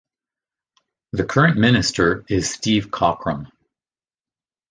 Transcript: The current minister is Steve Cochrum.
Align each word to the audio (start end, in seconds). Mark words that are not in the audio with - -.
The 1.13 1.25
current 1.25 1.57
minister 1.59 2.25
is 2.27 2.49
Steve 2.51 2.87
Cochrum. 2.89 3.51